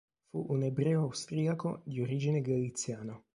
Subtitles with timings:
[0.31, 3.23] Fu un ebreo austriaco di origine galiziana.